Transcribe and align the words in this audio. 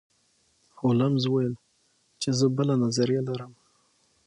هولمز 0.79 1.23
وویل 1.27 1.53
چې 2.21 2.29
زه 2.37 2.45
بله 2.57 2.75
نظریه 2.83 3.21
لرم. 3.29 3.51